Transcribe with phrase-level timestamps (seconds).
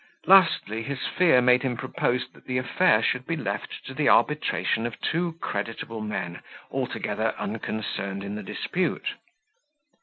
[0.25, 4.87] Lastly, his fear made him propose that the affair should be left to the arbitration
[4.87, 9.09] of two creditable men, altogether unconcerned in the dispute.